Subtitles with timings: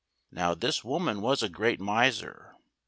[0.31, 2.55] Now this woman was a great miser.